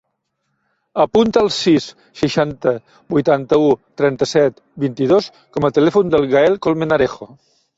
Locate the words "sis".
1.57-1.89